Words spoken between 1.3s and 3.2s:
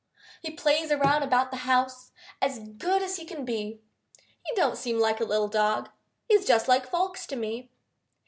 the house, As good as